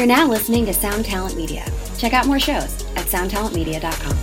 [0.00, 1.62] You're now listening to Sound Talent Media.
[1.98, 4.16] Check out more shows at soundtalentmedia.com.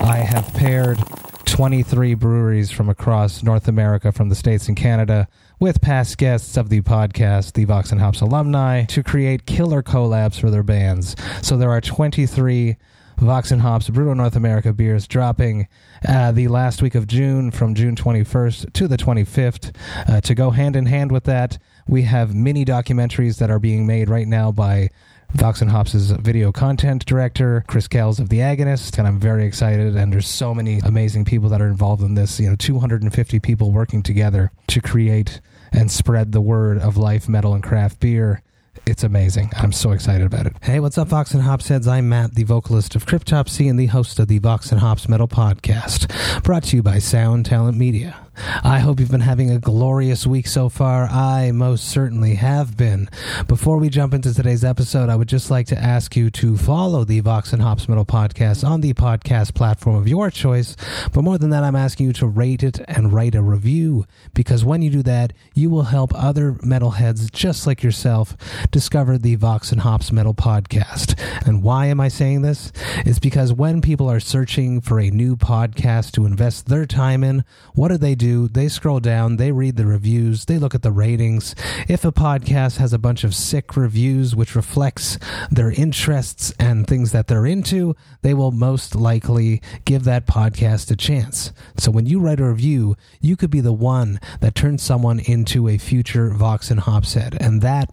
[0.00, 1.00] I have paired
[1.46, 5.26] 23 breweries from across North America, from the States and Canada,
[5.58, 10.38] with past guests of the podcast, the Vox and Hops alumni, to create killer collabs
[10.38, 11.16] for their bands.
[11.42, 12.76] So there are 23
[13.18, 15.68] Vox and Hops Brutal North America beers dropping
[16.06, 19.74] uh, the last week of June from June 21st to the 25th.
[20.08, 23.86] Uh, to go hand in hand with that, we have mini documentaries that are being
[23.86, 24.88] made right now by
[25.34, 29.96] Vox and Hops' video content director, Chris Kells of The Agonist, and I'm very excited.
[29.96, 32.38] And there's so many amazing people that are involved in this.
[32.38, 35.40] You know, 250 people working together to create
[35.72, 38.42] and spread the word of life, metal, and craft beer.
[38.86, 39.50] It's amazing.
[39.56, 40.56] I'm so excited about it.
[40.62, 41.88] Hey, what's up, Vox and Hops heads?
[41.88, 45.28] I'm Matt, the vocalist of Cryptopsy and the host of the Vox and Hops Metal
[45.28, 48.23] Podcast, brought to you by Sound Talent Media.
[48.36, 51.04] I hope you've been having a glorious week so far.
[51.04, 53.08] I most certainly have been.
[53.46, 57.04] Before we jump into today's episode, I would just like to ask you to follow
[57.04, 60.76] the Vox and Hops Metal Podcast on the podcast platform of your choice.
[61.12, 64.04] But more than that, I'm asking you to rate it and write a review
[64.34, 68.36] because when you do that, you will help other metalheads just like yourself
[68.70, 71.20] discover the Vox and Hops Metal Podcast.
[71.46, 72.72] And why am I saying this?
[73.06, 77.44] It's because when people are searching for a new podcast to invest their time in,
[77.74, 78.23] what do they do?
[78.24, 81.54] Do, they scroll down, they read the reviews, they look at the ratings.
[81.88, 85.18] If a podcast has a bunch of sick reviews which reflects
[85.50, 90.96] their interests and things that they're into, they will most likely give that podcast a
[90.96, 91.52] chance.
[91.76, 95.68] So when you write a review, you could be the one that turns someone into
[95.68, 97.90] a future Vox and Hopshead, and that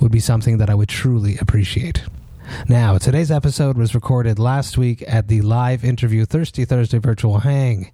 [0.00, 2.04] would be something that I would truly appreciate.
[2.68, 7.90] Now, today's episode was recorded last week at the live interview Thirsty Thursday virtual hang.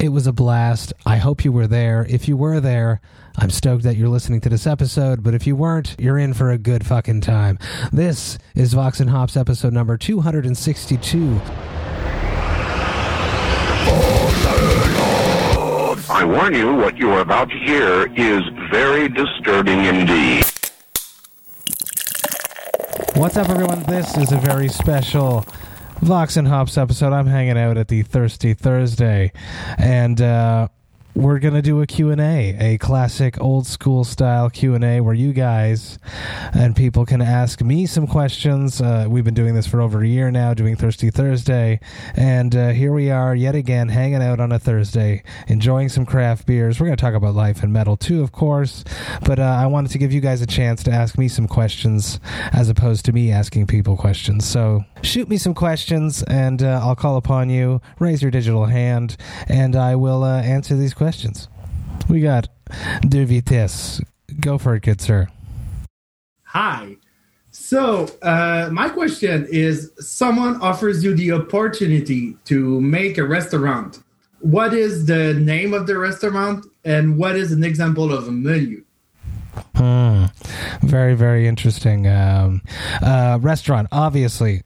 [0.00, 0.92] It was a blast.
[1.06, 2.06] I hope you were there.
[2.08, 3.00] If you were there,
[3.36, 6.50] I'm stoked that you're listening to this episode, but if you weren't, you're in for
[6.50, 7.58] a good fucking time.
[7.92, 11.40] This is Vox and Hops episode number 262.
[16.10, 20.47] I warn you, what you are about to hear is very disturbing indeed.
[23.18, 23.82] What's up, everyone?
[23.82, 25.44] This is a very special
[26.02, 27.12] Vox and Hops episode.
[27.12, 29.32] I'm hanging out at the Thirsty Thursday,
[29.76, 30.68] and uh,
[31.14, 35.98] we're gonna do a q&a a classic old school style q&a where you guys
[36.52, 38.80] and people can ask me some questions.
[38.80, 41.80] Uh, we've been doing this for over a year now doing thirsty thursday
[42.14, 46.46] and uh, here we are yet again hanging out on a thursday enjoying some craft
[46.46, 46.78] beers.
[46.78, 48.84] We're going to talk about life and metal too of course
[49.24, 52.20] but uh, i wanted to give you guys a chance to ask me some questions
[52.52, 54.46] as opposed to me asking people questions.
[54.46, 57.80] So shoot me some questions and uh, i'll call upon you.
[57.98, 59.16] Raise your digital hand
[59.48, 61.48] and i will uh, answer these questions.
[62.10, 62.48] We got
[63.08, 63.24] De
[64.40, 65.28] Go for it, good sir.
[66.42, 66.96] Hi.
[67.52, 74.02] So, uh, my question is someone offers you the opportunity to make a restaurant.
[74.40, 78.84] What is the name of the restaurant and what is an example of a menu?
[79.76, 80.26] Hmm.
[80.82, 82.06] Very, very interesting.
[82.06, 82.62] Um,
[83.02, 84.62] uh, restaurant, obviously,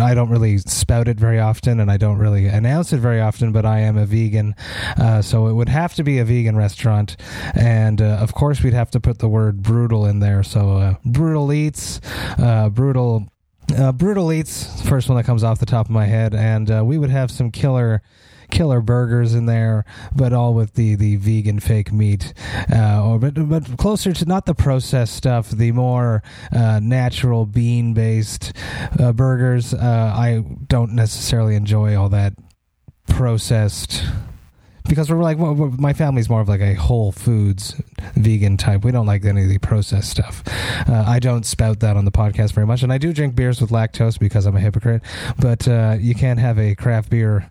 [0.00, 3.52] I don't really spout it very often, and I don't really announce it very often.
[3.52, 4.54] But I am a vegan,
[4.96, 7.16] uh, so it would have to be a vegan restaurant,
[7.54, 10.42] and uh, of course we'd have to put the word brutal in there.
[10.42, 12.00] So uh, brutal eats,
[12.38, 13.28] uh, brutal.
[13.78, 16.82] Uh, brutal eats first one that comes off the top of my head and uh,
[16.84, 18.02] we would have some killer
[18.50, 19.84] killer burgers in there,
[20.14, 22.32] but all with the, the vegan fake meat,
[22.72, 26.22] uh, or but but closer to not the processed stuff, the more
[26.52, 28.52] uh, natural bean based
[28.98, 29.74] uh, burgers.
[29.74, 32.34] Uh, I don't necessarily enjoy all that
[33.08, 34.04] processed
[34.88, 37.80] because we're like well, my family's more of like a whole foods
[38.14, 40.42] vegan type we don't like any of the processed stuff
[40.88, 43.60] uh, i don't spout that on the podcast very much and i do drink beers
[43.60, 45.02] with lactose because i'm a hypocrite
[45.38, 47.50] but uh, you can't have a craft beer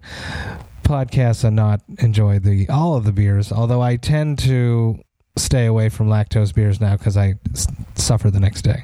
[0.90, 3.52] podcasts and not enjoy the all of the beers.
[3.52, 5.00] Although I tend to
[5.38, 8.84] stay away from lactose beers now because I s- suffer the next day.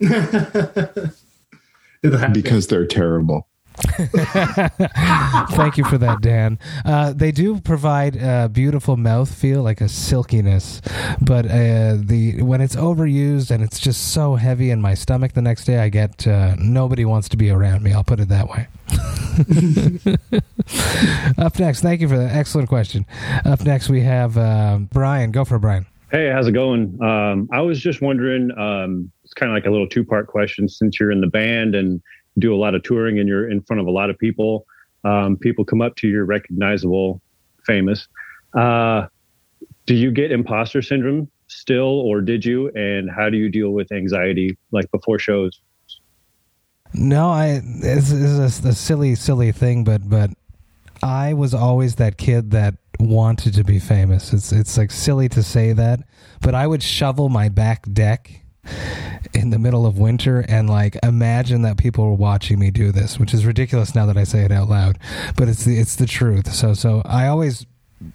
[2.32, 3.46] because they're terrible.
[5.50, 6.58] Thank you for that, Dan.
[6.84, 10.80] Uh, they do provide a beautiful mouth feel, like a silkiness,
[11.20, 15.42] but uh, the when it's overused and it's just so heavy in my stomach the
[15.42, 17.92] next day, I get uh, nobody wants to be around me.
[17.92, 18.66] I'll put it that way.
[21.44, 23.04] Up next, thank you for that excellent question.
[23.44, 25.32] Up next, we have uh, Brian.
[25.32, 25.86] Go for it, Brian.
[26.10, 26.98] Hey, how's it going?
[27.02, 28.50] Um, I was just wondering.
[28.56, 30.68] Um, it's kind of like a little two-part question.
[30.68, 32.00] Since you're in the band and
[32.38, 34.66] do a lot of touring and you're in front of a lot of people,
[35.04, 37.20] um, people come up to you, recognizable,
[37.64, 38.08] famous.
[38.54, 39.06] Uh,
[39.86, 42.70] do you get imposter syndrome still, or did you?
[42.74, 45.60] And how do you deal with anxiety like before shows?
[46.92, 50.30] No, I it's, it's a, a silly, silly thing, but but
[51.02, 54.32] I was always that kid that wanted to be famous.
[54.32, 56.00] It's it's like silly to say that,
[56.40, 58.42] but I would shovel my back deck
[59.36, 63.18] in the middle of winter and like imagine that people were watching me do this,
[63.18, 64.98] which is ridiculous now that I say it out loud,
[65.36, 66.52] but it's the it's the truth.
[66.52, 67.66] So so I always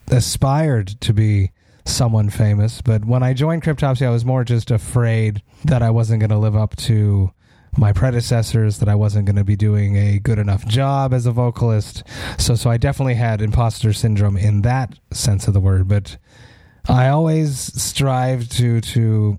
[0.10, 1.52] aspired to be
[1.86, 6.22] someone famous, but when I joined Cryptopsy, I was more just afraid that I wasn't
[6.22, 7.32] going to live up to
[7.78, 11.32] my predecessors that I wasn't going to be doing a good enough job as a
[11.32, 12.04] vocalist.
[12.38, 16.18] So so I definitely had imposter syndrome in that sense of the word, but
[16.90, 19.38] I always strive to to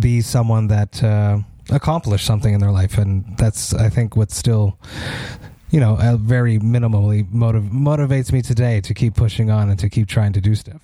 [0.00, 1.38] be someone that uh,
[1.70, 4.78] accomplished something in their life, and that's I think what still.
[5.70, 9.88] You know, uh, very minimally motiv- motivates me today to keep pushing on and to
[9.88, 10.80] keep trying to do stuff.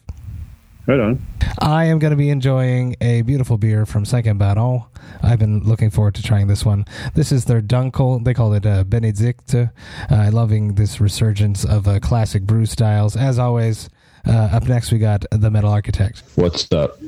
[0.86, 1.24] Right on.
[1.60, 4.82] I am going to be enjoying a beautiful beer from Second Baron.
[5.22, 6.86] I've been looking forward to trying this one.
[7.14, 8.24] This is their Dunkel.
[8.24, 9.54] They call it uh, Benedict.
[9.54, 9.66] Uh,
[10.32, 13.14] loving this resurgence of uh, classic brew styles.
[13.14, 13.88] As always,
[14.26, 16.24] uh, up next we got the Metal Architect.
[16.34, 16.98] What's up?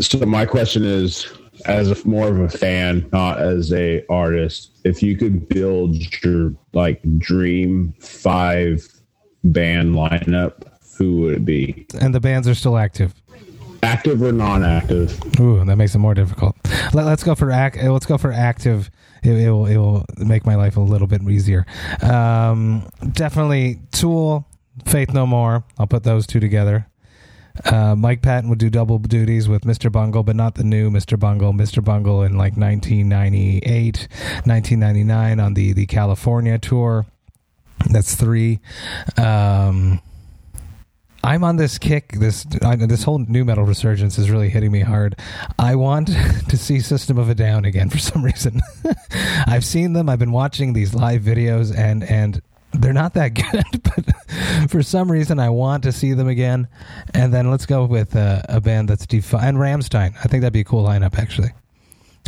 [0.00, 1.32] So my question is,
[1.66, 6.54] as a, more of a fan, not as a artist, if you could build your
[6.72, 8.86] like dream five
[9.44, 10.64] band lineup,
[10.96, 11.86] who would it be?
[12.00, 13.14] And the bands are still active.
[13.82, 15.18] Active or non-active?
[15.40, 16.56] Ooh, that makes it more difficult.
[16.94, 17.76] Let, us go for act.
[17.82, 18.90] Let's go for active.
[19.24, 21.66] It, it, will it will make my life a little bit easier.
[22.00, 24.46] Um, definitely Tool,
[24.84, 25.64] Faith No More.
[25.78, 26.86] I'll put those two together.
[27.64, 29.90] Uh, Mike Patton would do double duties with Mr.
[29.90, 31.18] Bungle, but not the new Mr.
[31.18, 31.52] Bungle.
[31.52, 31.84] Mr.
[31.84, 34.08] Bungle in like 1998,
[34.44, 37.06] 1999 on the, the California tour.
[37.90, 38.60] That's three.
[39.16, 40.00] Um,
[41.24, 42.12] I'm on this kick.
[42.18, 45.18] This this whole new metal resurgence is really hitting me hard.
[45.58, 46.08] I want
[46.48, 48.60] to see System of a Down again for some reason.
[49.46, 50.08] I've seen them.
[50.08, 53.82] I've been watching these live videos, and and they're not that good.
[53.82, 56.68] But for some reason, I want to see them again.
[57.14, 60.14] And then let's go with uh, a band that's defi- and Rammstein.
[60.18, 61.50] I think that'd be a cool lineup actually.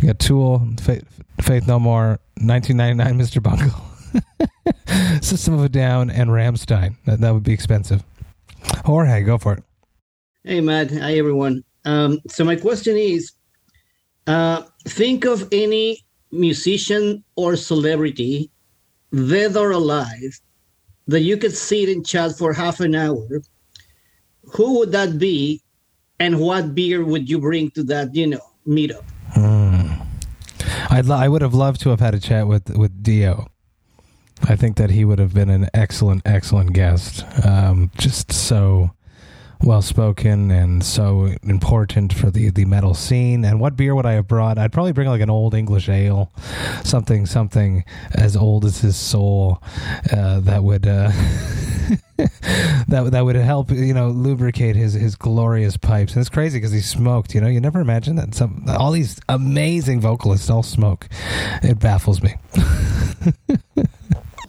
[0.01, 1.05] You got Tool, Faith,
[1.41, 3.41] Faith No More, 1999, Mr.
[3.41, 6.95] Bungle, System of a Down, and Rammstein.
[7.05, 8.03] That, that would be expensive.
[8.83, 9.63] Jorge, go for it.
[10.43, 10.91] Hey, Matt.
[10.91, 11.63] Hi, everyone.
[11.85, 13.31] Um, so my question is,
[14.27, 18.51] uh, think of any musician or celebrity,
[19.15, 20.39] dead or alive,
[21.07, 23.41] that you could sit and chat for half an hour.
[24.53, 25.61] Who would that be,
[26.19, 29.03] and what beer would you bring to that, you know, meetup?
[29.33, 30.01] Hmm.
[30.89, 33.47] I'd lo- I would have loved to have had a chat with with Dio.
[34.43, 37.23] I think that he would have been an excellent, excellent guest.
[37.45, 38.91] Um, just so
[39.65, 43.43] well spoken and so important for the the metal scene.
[43.43, 44.57] And what beer would I have brought?
[44.57, 46.31] I'd probably bring like an old English ale,
[46.83, 47.83] something something
[48.13, 49.61] as old as his soul
[50.11, 50.87] uh, that would.
[50.87, 51.11] Uh,
[52.87, 56.71] that that would help you know lubricate his his glorious pipes and it's crazy because
[56.71, 61.07] he smoked you know you never imagine that some all these amazing vocalists all smoke
[61.61, 62.35] it baffles me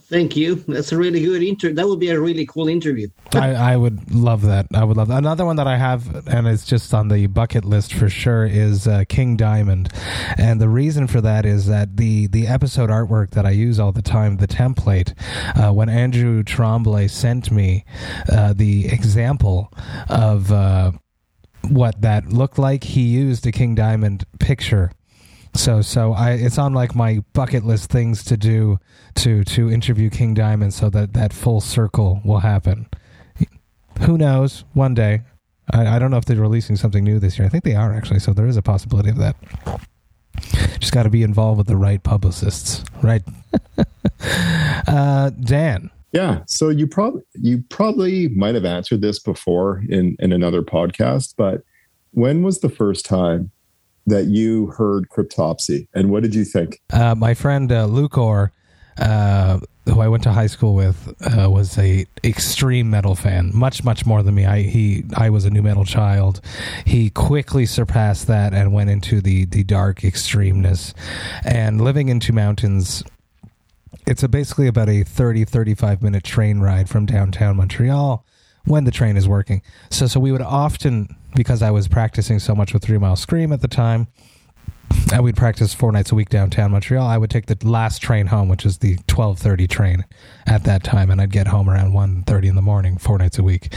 [0.09, 0.55] Thank you.
[0.69, 1.75] That's a really good interview.
[1.75, 3.09] That would be a really cool interview.
[3.33, 4.67] I, I would love that.
[4.73, 5.17] I would love that.
[5.17, 8.87] Another one that I have, and it's just on the bucket list for sure, is
[8.87, 9.89] uh, King Diamond.
[10.37, 13.91] And the reason for that is that the the episode artwork that I use all
[13.91, 15.13] the time, the template,
[15.61, 17.83] uh, when Andrew Tremblay sent me
[18.31, 19.73] uh, the example
[20.07, 20.93] of uh,
[21.67, 24.91] what that looked like, he used a King Diamond picture
[25.57, 28.79] so so I it's on like my bucket list things to do
[29.15, 32.87] to to interview King Diamond so that that full circle will happen.
[34.01, 34.63] Who knows?
[34.73, 35.23] One day.
[35.73, 37.45] I, I don't know if they're releasing something new this year.
[37.45, 39.35] I think they are actually, so there is a possibility of that.
[40.79, 43.23] Just got to be involved with the right publicists, right?
[44.87, 45.89] uh, Dan.
[46.13, 51.33] Yeah, so you probably you probably might have answered this before in in another podcast,
[51.37, 51.63] but
[52.11, 53.51] when was the first time
[54.07, 56.81] that you heard Cryptopsy, and what did you think?
[56.91, 58.51] Uh, my friend uh, Lucor,
[58.97, 63.83] uh, who I went to high school with, uh, was a extreme metal fan, much
[63.83, 64.45] much more than me.
[64.45, 66.41] I he I was a new metal child.
[66.85, 70.93] He quickly surpassed that and went into the the dark extremeness,
[71.45, 73.03] and living in two mountains.
[74.05, 78.25] It's a basically about a 30 35 minute train ride from downtown Montreal
[78.67, 79.61] when the train is working.
[79.89, 83.51] So so we would often because I was practicing so much with Three Mile Scream
[83.51, 84.07] at the time.
[85.11, 87.05] Would practice four nights a week downtown Montreal.
[87.05, 90.05] I would take the last train home, which is the twelve thirty train
[90.45, 93.43] at that time, and I'd get home around 1.30 in the morning, four nights a
[93.43, 93.73] week.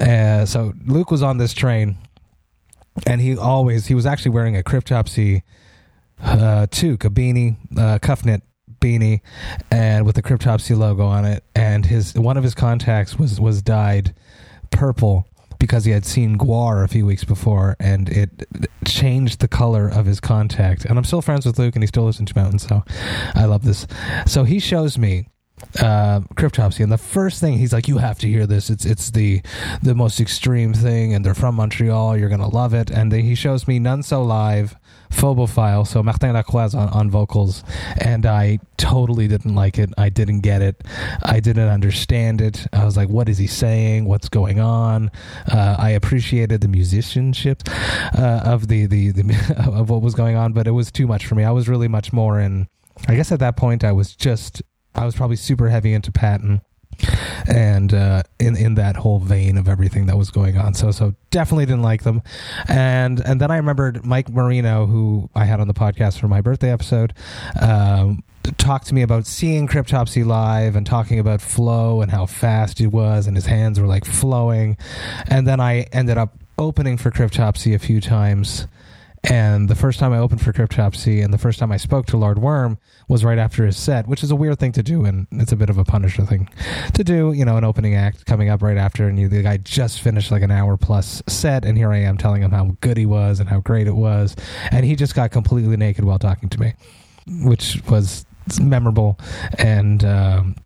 [0.00, 1.96] Uh, so Luke was on this train,
[3.06, 5.42] and he always he was actually wearing a Cryptopsy
[6.22, 8.42] uh, toque, a beanie, uh, cuff knit
[8.80, 9.20] beanie,
[9.70, 11.44] and with the Cryptopsy logo on it.
[11.54, 14.14] And his one of his contacts was was dyed
[14.70, 15.26] purple
[15.58, 18.46] because he had seen GWAR a few weeks before, and it
[18.86, 20.84] changed the color of his contact.
[20.84, 22.84] And I'm still friends with Luke, and he still listens to Mountain, so
[23.34, 23.86] I love this.
[24.26, 25.26] So he shows me
[25.80, 28.70] uh, Cryptopsy, and the first thing he's like, "You have to hear this.
[28.70, 29.42] It's it's the
[29.82, 32.16] the most extreme thing, and they're from Montreal.
[32.16, 34.68] You're gonna love it." And then he shows me None So Vile,
[35.10, 37.64] Phobophile, so Martin Lacroix on, on vocals,
[38.00, 39.90] and I totally didn't like it.
[39.96, 40.84] I didn't get it.
[41.22, 42.66] I didn't understand it.
[42.72, 44.04] I was like, "What is he saying?
[44.04, 45.10] What's going on?"
[45.50, 47.62] Uh, I appreciated the musicianship
[48.16, 51.26] uh, of the, the the of what was going on, but it was too much
[51.26, 51.44] for me.
[51.44, 52.68] I was really much more in.
[53.06, 54.62] I guess at that point I was just
[54.94, 56.60] I was probably super heavy into Patton
[57.46, 60.74] and uh, in in that whole vein of everything that was going on.
[60.74, 62.22] So so definitely didn't like them.
[62.68, 66.40] And and then I remembered Mike Marino, who I had on the podcast for my
[66.40, 67.14] birthday episode.
[67.60, 68.22] Um,
[68.56, 72.86] talked to me about seeing Cryptopsy live and talking about Flo and how fast he
[72.86, 74.76] was and his hands were like flowing.
[75.26, 78.66] And then I ended up opening for Cryptopsy a few times.
[79.30, 82.16] And the first time I opened for Cryptopsy and the first time I spoke to
[82.16, 85.26] Lord Worm was right after his set, which is a weird thing to do, and
[85.32, 86.48] it's a bit of a Punisher thing
[86.94, 87.32] to do.
[87.32, 90.30] You know, an opening act coming up right after, and you, the guy just finished
[90.30, 93.38] like an hour plus set, and here I am telling him how good he was
[93.38, 94.34] and how great it was,
[94.70, 96.74] and he just got completely naked while talking to me,
[97.26, 98.24] which was
[98.60, 99.18] memorable
[99.58, 100.04] and.
[100.04, 100.56] Um,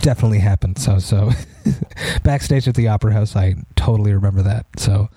[0.00, 1.30] definitely happened so so
[2.22, 5.10] backstage at the opera house i totally remember that so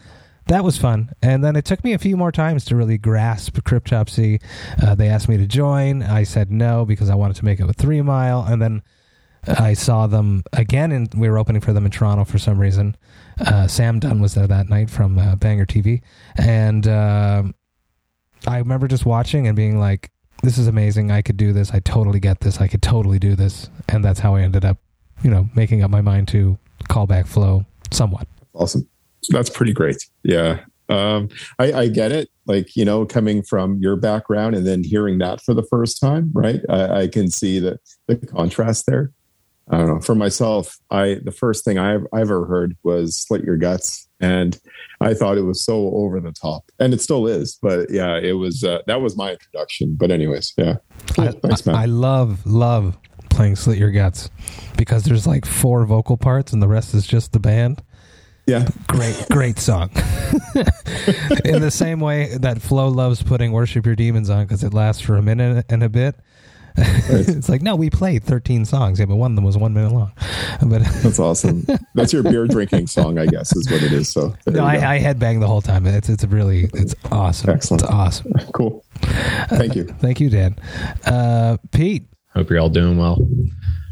[0.47, 1.11] that was fun.
[1.21, 4.41] And then it took me a few more times to really grasp Cryptopsy.
[4.81, 6.03] Uh, they asked me to join.
[6.03, 8.45] I said no because I wanted to make it with Three Mile.
[8.47, 8.81] And then
[9.47, 12.95] I saw them again, and we were opening for them in Toronto for some reason.
[13.39, 16.01] Uh, Sam Dunn was there that night from uh, Banger TV.
[16.37, 17.43] And uh,
[18.47, 20.11] I remember just watching and being like,
[20.43, 21.11] this is amazing.
[21.11, 21.71] I could do this.
[21.71, 22.61] I totally get this.
[22.61, 23.69] I could totally do this.
[23.89, 24.77] And that's how I ended up,
[25.23, 28.27] you know, making up my mind to call back Flo somewhat.
[28.53, 28.87] Awesome
[29.29, 30.05] that's pretty great.
[30.23, 30.61] Yeah.
[30.89, 31.29] Um,
[31.59, 32.29] I, I, get it.
[32.45, 36.31] Like, you know, coming from your background and then hearing that for the first time,
[36.33, 36.61] right?
[36.69, 39.11] I, I can see the, the contrast there.
[39.69, 39.99] I don't know.
[39.99, 44.57] For myself, I the first thing I, I ever heard was "Slit Your Guts," and
[45.01, 47.57] I thought it was so over the top, and it still is.
[47.61, 49.95] But yeah, it was uh, that was my introduction.
[49.99, 50.75] But anyways, yeah.
[51.13, 51.27] Cool.
[51.27, 51.75] I, Thanks, man.
[51.75, 52.97] I love love
[53.29, 54.29] playing "Slit Your Guts"
[54.77, 57.83] because there's like four vocal parts, and the rest is just the band.
[58.47, 58.65] Yeah.
[58.87, 59.89] Great, great song.
[61.43, 65.01] In the same way that Flo loves putting Worship Your Demons on because it lasts
[65.01, 66.15] for a minute and a bit.
[66.77, 68.99] it's like, no, we played 13 songs.
[68.99, 70.13] Yeah, but one of them was one minute long.
[70.61, 71.65] But That's awesome.
[71.93, 74.07] That's your beer drinking song, I guess, is what it is.
[74.07, 75.85] So no, I, I headbang the whole time.
[75.85, 77.49] It's it's really it's awesome.
[77.49, 77.81] Excellent.
[77.81, 78.31] It's awesome.
[78.53, 78.85] Cool.
[79.49, 79.87] Thank you.
[79.89, 80.55] Uh, thank you, Dan.
[81.05, 82.05] Uh, Pete.
[82.33, 83.19] Hope you're all doing well.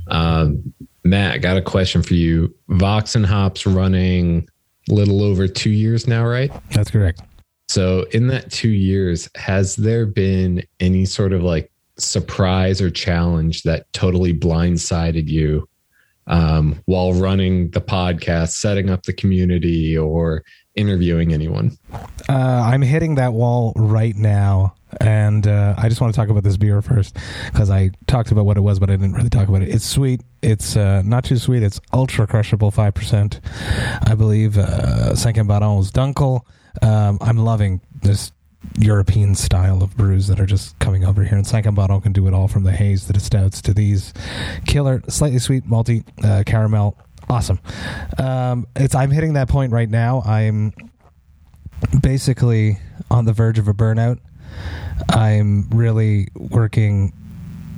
[0.07, 0.73] Um,
[1.05, 2.53] Matt, got a question for you.
[2.67, 4.49] Vox and Hops running
[4.89, 6.51] a little over two years now, right?
[6.71, 7.21] That's correct.
[7.67, 13.63] So, in that two years, has there been any sort of like surprise or challenge
[13.63, 15.67] that totally blindsided you
[16.27, 20.43] um, while running the podcast, setting up the community, or
[20.75, 21.77] interviewing anyone?
[22.27, 26.43] Uh, I'm hitting that wall right now and uh, I just want to talk about
[26.43, 27.17] this beer first
[27.51, 29.69] because I talked about what it was, but I didn't really talk about it.
[29.69, 30.21] It's sweet.
[30.41, 31.63] It's uh, not too sweet.
[31.63, 33.41] It's ultra crushable, five percent,
[34.03, 34.57] I believe.
[34.57, 36.41] Uh, Barons Dunkel.
[36.81, 38.31] Um, I'm loving this
[38.77, 42.27] European style of brews that are just coming over here, and Cinq Baron can do
[42.27, 44.13] it all from the haze to the stouts to these
[44.65, 46.97] killer, slightly sweet, malty uh, caramel.
[47.29, 47.59] Awesome.
[48.17, 50.21] Um, it's I'm hitting that point right now.
[50.21, 50.73] I'm
[52.01, 52.77] basically
[53.09, 54.19] on the verge of a burnout
[55.09, 57.13] I'm really working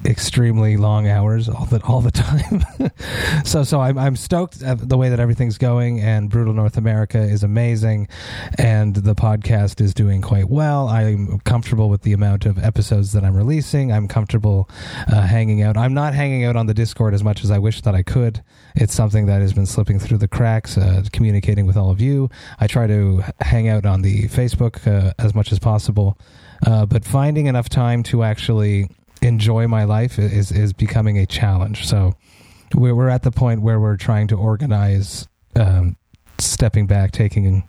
[0.06, 2.64] extremely long hours all the all the time.
[3.44, 7.20] so so I'm I'm stoked at the way that everything's going and Brutal North America
[7.20, 8.08] is amazing
[8.58, 10.88] and the podcast is doing quite well.
[10.88, 13.92] I'm comfortable with the amount of episodes that I'm releasing.
[13.92, 14.70] I'm comfortable
[15.12, 15.78] uh, hanging out.
[15.78, 18.44] I'm not hanging out on the Discord as much as I wish that I could.
[18.76, 22.30] It's something that has been slipping through the cracks uh, communicating with all of you.
[22.60, 26.18] I try to hang out on the Facebook uh, as much as possible.
[26.66, 28.90] Uh, but finding enough time to actually
[29.22, 31.88] enjoy my life is is becoming a challenge.
[31.88, 32.16] So
[32.74, 35.28] we're we're at the point where we're trying to organize.
[35.56, 35.98] Um,
[36.40, 37.68] stepping back, taking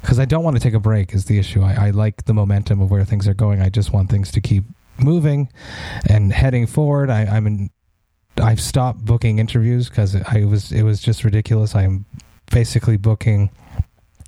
[0.00, 1.62] because I don't want to take a break is the issue.
[1.62, 3.60] I, I like the momentum of where things are going.
[3.60, 4.64] I just want things to keep
[4.98, 5.50] moving
[6.08, 7.10] and heading forward.
[7.10, 7.70] I, I'm in.
[8.40, 11.74] I've stopped booking interviews because I was it was just ridiculous.
[11.74, 12.04] I'm
[12.52, 13.50] basically booking.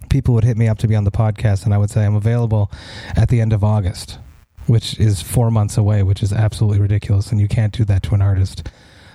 [0.08, 2.16] People would hit me up to be on the podcast, and I would say I'm
[2.16, 2.70] available
[3.14, 4.18] at the end of August,
[4.68, 8.14] which is four months away, which is absolutely ridiculous, and you can't do that to
[8.14, 8.68] an artist.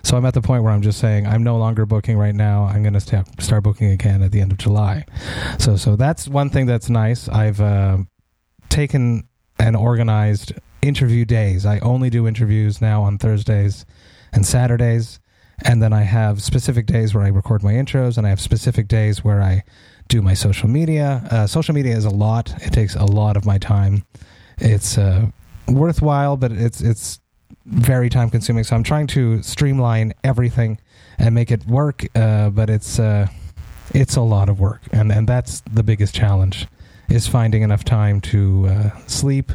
[0.03, 2.65] So I'm at the point where I'm just saying I'm no longer booking right now.
[2.65, 5.05] I'm going to st- start booking again at the end of July.
[5.59, 7.29] So so that's one thing that's nice.
[7.29, 7.99] I've uh,
[8.69, 9.29] taken
[9.59, 11.65] and organized interview days.
[11.65, 13.85] I only do interviews now on Thursdays
[14.33, 15.19] and Saturdays.
[15.63, 18.87] And then I have specific days where I record my intros, and I have specific
[18.87, 19.63] days where I
[20.09, 21.25] do my social media.
[21.29, 22.53] Uh, social media is a lot.
[22.63, 24.03] It takes a lot of my time.
[24.57, 25.27] It's uh,
[25.67, 27.19] worthwhile, but it's it's
[27.65, 28.63] very time consuming.
[28.63, 30.79] So I'm trying to streamline everything
[31.17, 32.05] and make it work.
[32.15, 33.27] Uh, but it's uh,
[33.93, 36.67] it's a lot of work, and and that's the biggest challenge
[37.09, 39.51] is finding enough time to uh, sleep,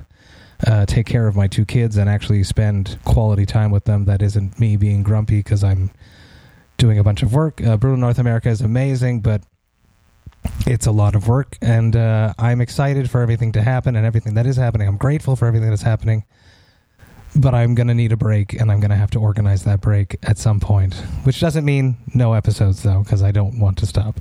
[0.67, 4.05] uh, take care of my two kids, and actually spend quality time with them.
[4.05, 5.91] That isn't me being grumpy because I'm
[6.77, 7.65] doing a bunch of work.
[7.65, 9.43] Uh, Brutal North America is amazing, but
[10.67, 14.35] it's a lot of work, and uh, I'm excited for everything to happen and everything
[14.35, 14.89] that is happening.
[14.89, 16.25] I'm grateful for everything that's happening,
[17.35, 19.81] but I'm going to need a break, and I'm going to have to organize that
[19.81, 23.87] break at some point, which doesn't mean no episodes, though, because I don't want to
[23.87, 24.21] stop.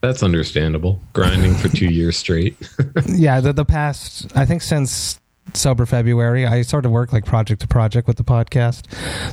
[0.00, 1.00] That's understandable.
[1.12, 2.56] Grinding for two years straight.
[3.06, 5.18] yeah, the, the past, I think since
[5.54, 8.86] Sober February, I sort of work like project to project with the podcast.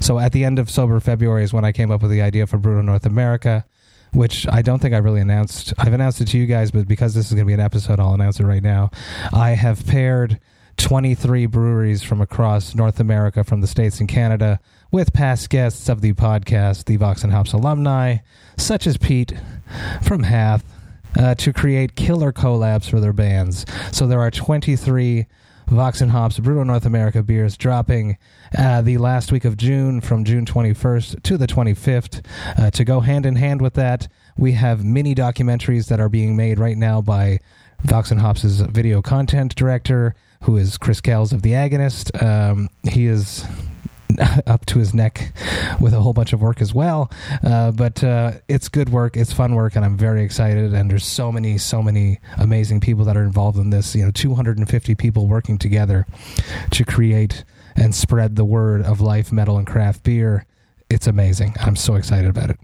[0.03, 2.47] So at the end of Sober February is when I came up with the idea
[2.47, 3.65] for Brutal North America,
[4.15, 5.73] which I don't think I really announced.
[5.77, 7.99] I've announced it to you guys, but because this is going to be an episode,
[7.99, 8.89] I'll announce it right now.
[9.33, 10.39] I have paired
[10.77, 14.59] 23 breweries from across North America, from the States and Canada,
[14.91, 18.17] with past guests of the podcast, the Vox and Hops alumni,
[18.57, 19.33] such as Pete
[20.01, 20.63] from Hath,
[21.17, 23.65] uh, to create killer collabs for their bands.
[23.91, 25.27] So there are 23
[25.67, 28.17] Vox and Hops Brutal North America beers dropping
[28.57, 32.25] uh, the last week of June from June 21st to the 25th.
[32.57, 34.07] Uh, to go hand in hand with that,
[34.37, 37.39] we have mini documentaries that are being made right now by
[37.83, 42.21] Vox and Hops' video content director, who is Chris Kells of The Agonist.
[42.21, 43.45] Um, he is
[44.47, 45.33] up to his neck
[45.79, 47.11] with a whole bunch of work as well.
[47.43, 50.73] Uh, but uh, it's good work, it's fun work, and I'm very excited.
[50.73, 53.95] And there's so many, so many amazing people that are involved in this.
[53.95, 56.05] You know, 250 people working together
[56.71, 57.43] to create
[57.75, 60.45] and spread the word of life, metal, and craft beer.
[60.89, 61.55] It's amazing.
[61.59, 62.59] I'm so excited about it.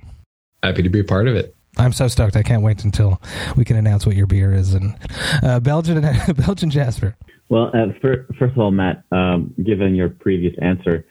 [0.63, 1.55] Happy to be a part of it.
[1.77, 2.35] I'm so stoked.
[2.35, 3.21] I can't wait until
[3.55, 4.73] we can announce what your beer is.
[4.73, 4.95] And
[5.41, 6.01] uh, Belgian,
[6.35, 7.15] Belgian Jasper.
[7.49, 11.05] Well, uh, for, first of all, Matt, um, given your previous answer,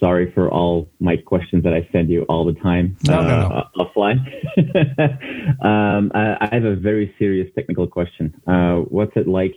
[0.00, 3.48] sorry for all my questions that I send you all the time no, uh, no,
[3.48, 3.84] no.
[3.84, 4.18] offline.
[5.64, 8.34] um, I, I, have a very serious technical question.
[8.46, 9.54] Uh, what's it like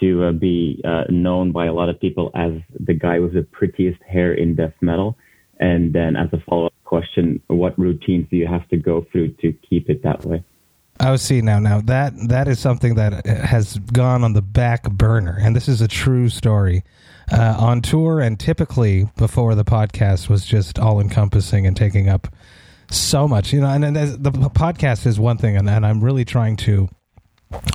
[0.00, 3.42] to uh, be uh, known by a lot of people as the guy with the
[3.42, 5.16] prettiest hair in death metal?
[5.58, 9.34] And then, as a follow up question, what routines do you have to go through
[9.42, 10.42] to keep it that way?
[11.02, 15.38] Oh, see now, now that that is something that has gone on the back burner,
[15.40, 16.84] and this is a true story.
[17.32, 22.26] Uh, on tour, and typically before the podcast was just all encompassing and taking up
[22.90, 23.68] so much, you know.
[23.68, 26.88] And, and the podcast is one thing, and, and I'm really trying to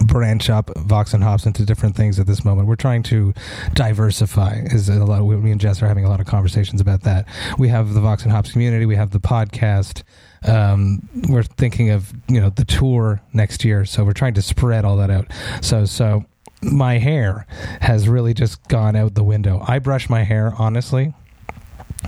[0.06, 2.68] branch up Vox and Hops into different things at this moment.
[2.68, 3.34] We're trying to
[3.74, 4.62] diversify.
[4.66, 5.22] Is a lot.
[5.26, 7.28] Me and Jess are having a lot of conversations about that.
[7.58, 8.86] We have the Vox and Hops community.
[8.86, 10.04] We have the podcast.
[10.48, 14.86] Um, we're thinking of you know the tour next year, so we're trying to spread
[14.86, 15.28] all that out.
[15.62, 16.26] So so
[16.62, 17.46] my hair
[17.82, 19.64] has really just gone out the window.
[19.68, 21.14] I brush my hair honestly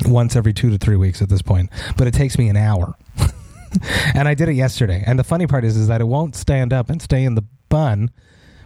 [0.06, 2.96] once every two to three weeks at this point, but it takes me an hour.
[4.14, 5.04] and I did it yesterday.
[5.06, 7.44] And the funny part is, is that it won't stand up and stay in the
[7.70, 8.12] bun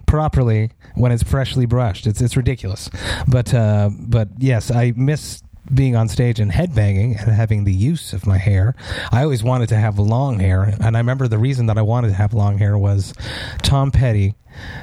[0.05, 2.05] properly when it's freshly brushed.
[2.07, 2.89] It's it's ridiculous.
[3.27, 5.41] But uh, but yes, I miss
[5.73, 8.75] being on stage and headbanging and having the use of my hair.
[9.11, 12.09] I always wanted to have long hair, and I remember the reason that I wanted
[12.09, 13.13] to have long hair was
[13.61, 14.35] Tom Petty.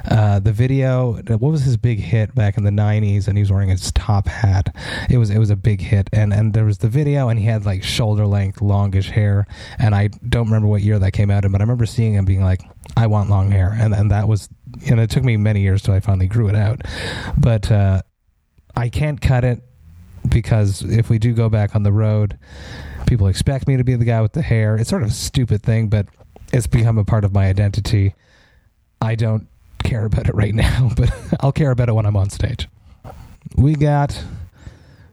[0.09, 3.27] Uh, the video, what was his big hit back in the '90s?
[3.27, 4.75] And he was wearing his top hat.
[5.09, 7.45] It was it was a big hit, and and there was the video, and he
[7.45, 9.45] had like shoulder length, longish hair.
[9.77, 12.25] And I don't remember what year that came out in, but I remember seeing him
[12.25, 12.61] being like,
[12.97, 14.49] "I want long hair," and and that was,
[14.89, 16.81] and it took me many years till I finally grew it out.
[17.37, 18.01] But uh,
[18.75, 19.61] I can't cut it
[20.29, 22.37] because if we do go back on the road,
[23.07, 24.75] people expect me to be the guy with the hair.
[24.77, 26.07] It's sort of a stupid thing, but
[26.53, 28.13] it's become a part of my identity.
[29.01, 29.47] I don't
[29.83, 32.67] care about it right now, but I'll care about it when I'm on stage.
[33.55, 34.23] We got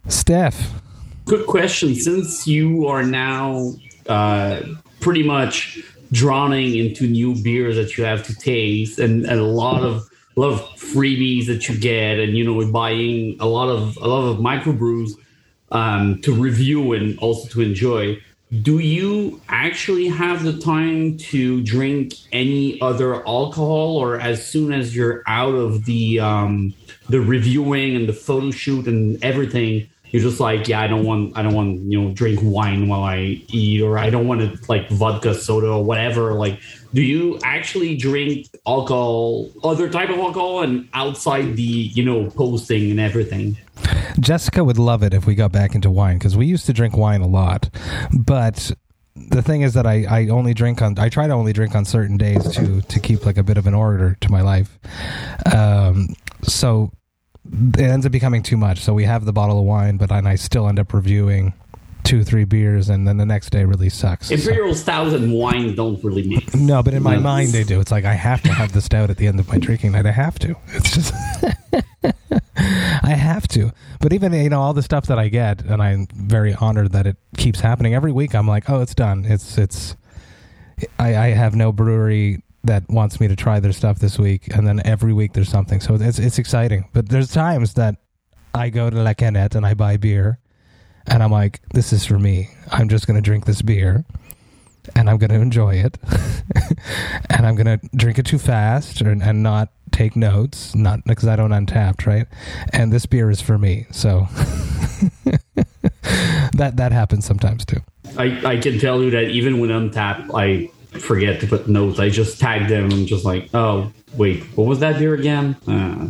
[0.08, 0.80] Steph.
[1.24, 1.94] Quick question.
[1.94, 3.72] Since you are now
[4.08, 4.60] uh,
[5.00, 5.78] pretty much
[6.12, 10.40] drowning into new beers that you have to taste and, and a lot of a
[10.40, 14.06] lot of freebies that you get, and you know, we're buying a lot of a
[14.06, 15.12] lot of microbrews
[15.72, 18.20] um, to review and also to enjoy.
[18.62, 24.94] do you actually have the time to drink any other alcohol, or as soon as
[24.94, 26.72] you're out of the um,
[27.08, 31.36] the reviewing and the photo shoot and everything, you're just like, yeah, I don't want,
[31.36, 34.58] I don't want, you know, drink wine while I eat, or I don't want to
[34.70, 36.32] like vodka, soda, or whatever.
[36.34, 36.60] Like,
[36.94, 42.90] do you actually drink alcohol, other type of alcohol, and outside the, you know, posting
[42.90, 43.58] and everything?
[44.20, 46.96] Jessica would love it if we got back into wine because we used to drink
[46.96, 47.68] wine a lot,
[48.12, 48.72] but
[49.16, 51.84] the thing is that I, I only drink on I try to only drink on
[51.84, 54.78] certain days to to keep like a bit of an order to my life.
[55.54, 56.92] Um, so
[57.52, 58.80] it ends up becoming too much.
[58.80, 61.52] So we have the bottle of wine, but then I still end up reviewing
[62.04, 64.30] two three beers, and then the next day really sucks.
[64.30, 66.54] Imperial stout and wine don't really mix.
[66.66, 67.80] No, but in my mind they do.
[67.80, 70.06] It's like I have to have the stout at the end of my drinking night.
[70.06, 70.54] I have to.
[70.68, 71.14] It's just
[73.02, 73.72] I have to.
[74.00, 77.06] But even you know all the stuff that I get, and I'm very honored that
[77.06, 78.34] it keeps happening every week.
[78.34, 79.24] I'm like, oh, it's done.
[79.24, 79.96] It's it's.
[80.98, 84.66] I, I have no brewery that wants me to try their stuff this week, and
[84.66, 85.80] then every week there's something.
[85.80, 86.88] So it's it's exciting.
[86.92, 87.96] But there's times that
[88.54, 90.38] I go to La Canette and I buy beer,
[91.06, 92.50] and I'm like, this is for me.
[92.70, 94.04] I'm just going to drink this beer
[94.94, 95.98] and I'm going to enjoy it,
[97.30, 101.26] and I'm going to drink it too fast or, and not take notes, not because
[101.28, 102.26] I don't Untappd, right?
[102.72, 104.26] And this beer is for me, so
[106.54, 107.80] that that happens sometimes too.
[108.16, 110.70] I, I can tell you that even when Untappd, I
[111.00, 111.98] forget to put notes.
[111.98, 115.56] I just tag them and just like, oh, wait, what was that beer again?
[115.66, 116.08] Uh,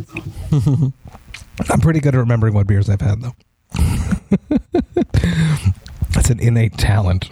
[1.69, 3.35] I'm pretty good at remembering what beers I've had, though.
[6.13, 7.29] That's an innate talent.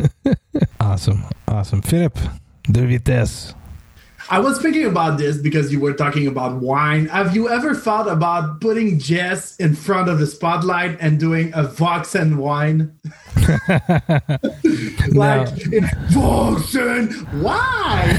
[0.80, 2.18] awesome, awesome, Philip.
[2.64, 3.54] De vitesse.
[4.28, 7.06] I was thinking about this because you were talking about wine.
[7.06, 11.62] Have you ever thought about putting Jess in front of the spotlight and doing a
[11.62, 12.98] Vox and wine?
[15.14, 18.16] like and wine.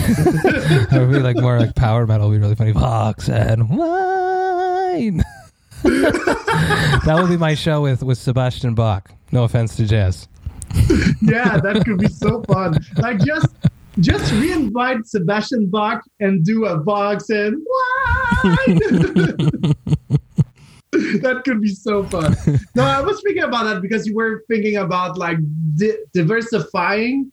[0.90, 2.30] That would be like more like power metal.
[2.30, 2.72] Would be really funny.
[2.72, 5.24] And wine.
[5.84, 9.12] that would be my show with with Sebastian Bach.
[9.32, 10.28] No offense to Jess.
[11.22, 12.78] yeah, that could be so fun.
[12.98, 13.48] Like just
[14.00, 17.66] just reinvite Sebastian Bach and do a Vox and
[18.44, 18.80] wine.
[21.22, 22.36] that could be so fun.
[22.76, 25.38] No, I was thinking about that because you were thinking about like
[25.76, 27.32] di- diversifying.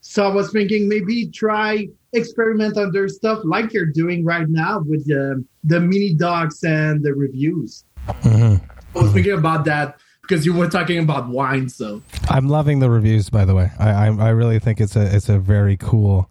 [0.00, 5.06] So I was thinking maybe try experiment under stuff like you're doing right now with
[5.06, 7.84] the the mini docs and the reviews.
[8.06, 8.60] I
[8.94, 11.68] was thinking about that because you were talking about wine.
[11.68, 13.70] So I'm loving the reviews, by the way.
[13.78, 16.30] I I, I really think it's a it's a very cool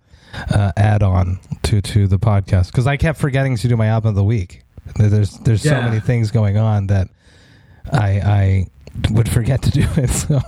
[0.49, 4.09] uh, add on to to the podcast because I kept forgetting to do my album
[4.09, 4.62] of the week.
[4.95, 7.07] There's there's so many things going on that
[7.91, 8.67] I I
[9.11, 10.09] would forget to do it.
[10.09, 10.39] So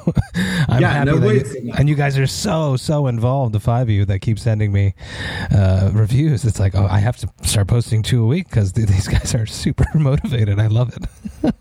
[0.68, 3.54] I'm Yeah, happy no that you, and you guys are so so involved.
[3.54, 4.94] The five of you that keep sending me
[5.52, 6.46] uh, reviews.
[6.46, 9.46] It's like oh, I have to start posting two a week because these guys are
[9.48, 10.60] super motivated.
[10.60, 11.54] I love it.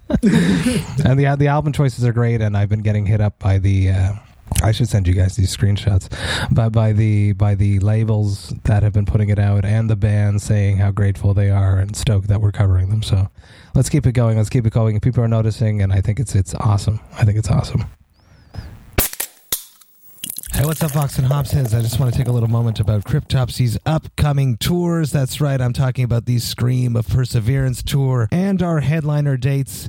[1.06, 3.90] and the the album choices are great, and I've been getting hit up by the.
[3.90, 4.12] Uh,
[4.62, 6.08] I should send you guys these screenshots,
[6.50, 10.40] but by the by the labels that have been putting it out and the band
[10.42, 13.02] saying how grateful they are and stoked that we're covering them.
[13.02, 13.28] So
[13.74, 14.36] let's keep it going.
[14.36, 14.98] Let's keep it going.
[15.00, 17.00] People are noticing, and I think it's it's awesome.
[17.14, 17.84] I think it's awesome.
[20.54, 21.76] Hey, what's up, Vox and Hopsheads?
[21.76, 25.10] I just want to take a little moment about Cryptopsy's upcoming tours.
[25.10, 29.88] That's right, I'm talking about the Scream of Perseverance tour and our headliner dates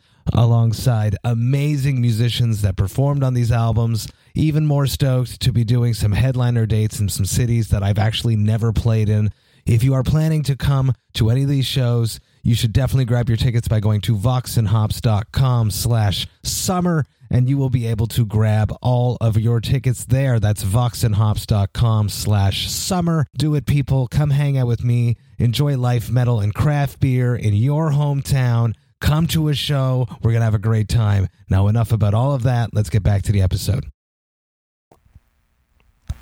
[0.33, 4.07] alongside amazing musicians that performed on these albums.
[4.33, 8.35] Even more stoked to be doing some headliner dates in some cities that I've actually
[8.35, 9.31] never played in.
[9.65, 13.29] If you are planning to come to any of these shows, you should definitely grab
[13.29, 18.75] your tickets by going to voxandhops.com slash summer and you will be able to grab
[18.81, 20.39] all of your tickets there.
[20.39, 23.25] That's voxandhops.com slash summer.
[23.37, 24.07] Do it, people.
[24.07, 25.15] Come hang out with me.
[25.37, 28.75] Enjoy life, metal, and craft beer in your hometown.
[29.01, 30.07] Come to a show.
[30.21, 31.27] We're going to have a great time.
[31.49, 32.69] Now, enough about all of that.
[32.73, 33.87] Let's get back to the episode.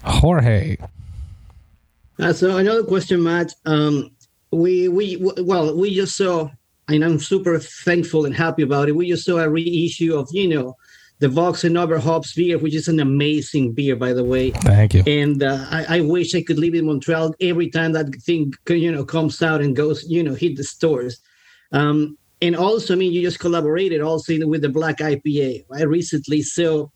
[0.04, 0.78] Jorge.
[2.18, 3.54] Uh, so another question, Matt.
[3.66, 4.12] Um,
[4.52, 6.50] we we w- well, we just saw,
[6.88, 8.96] and I'm super thankful and happy about it.
[8.96, 10.76] We just saw a reissue of you know
[11.20, 14.52] the Vox and Over Hops beer, which is an amazing beer, by the way.
[14.52, 15.04] Thank you.
[15.06, 18.92] And uh, I, I wish I could live in Montreal every time that thing you
[18.92, 21.20] know comes out and goes you know hit the stores.
[21.72, 25.88] Um, and also, I mean, you just collaborated also with the Black IPA, right?
[25.88, 26.92] Recently, so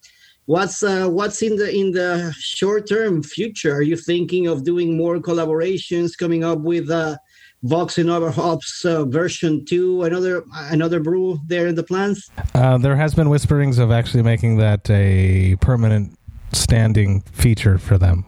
[0.46, 3.74] what's uh, what's in the in the short term future?
[3.76, 7.18] Are you thinking of doing more collaborations, coming up with uh,
[7.64, 12.30] Vox and Over Hops uh, version two, another another brew there in the plans?
[12.54, 16.18] Uh, there has been whisperings of actually making that a permanent
[16.54, 18.26] standing feature for them.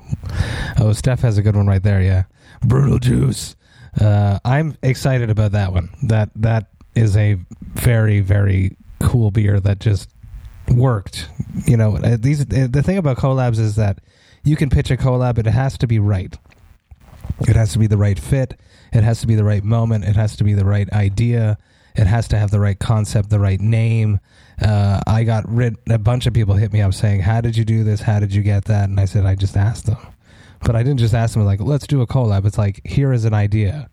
[0.80, 2.01] Oh, Steph has a good one right there.
[2.01, 2.23] Yeah,
[2.62, 3.56] brutal juice.
[3.99, 5.89] Uh, I'm excited about that one.
[6.04, 10.10] That that is a very very cool beer that just
[10.70, 11.30] worked.
[11.66, 14.00] You know, uh, these uh, the thing about collabs is that
[14.44, 16.38] you can pitch a collab, but it has to be right.
[17.42, 18.60] It has to be the right fit.
[18.94, 20.06] It has to be the right moment.
[20.06, 21.58] It has to be the right idea.
[21.96, 24.20] It has to have the right concept, the right name.
[24.62, 25.78] Uh, I got rid.
[25.90, 28.02] A bunch of people hit me up saying, "How did you do this?
[28.02, 29.98] How did you get that?" And I said, "I just asked them."
[30.62, 33.26] But I didn't just ask them like, "Let's do a collab." It's like, here is
[33.26, 33.90] an idea.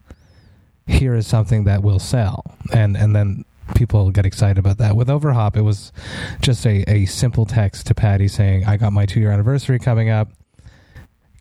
[0.87, 4.97] Here is something that will sell, and and then people get excited about that.
[4.97, 5.93] With Overhop, it was
[6.41, 10.11] just a, a simple text to Patty saying, I got my two year anniversary coming
[10.11, 10.31] up.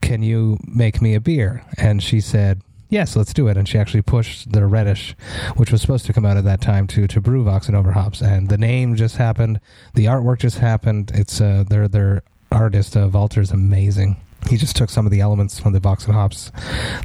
[0.01, 1.63] Can you make me a beer?
[1.77, 3.55] And she said, Yes, let's do it.
[3.55, 5.15] And she actually pushed the reddish,
[5.55, 8.21] which was supposed to come out at that time, to to brew Vox and Overhops.
[8.21, 9.61] And the name just happened.
[9.93, 11.11] The artwork just happened.
[11.13, 14.17] It's uh, their their artist uh, Walter's amazing.
[14.49, 16.51] He just took some of the elements from the Vox and Hops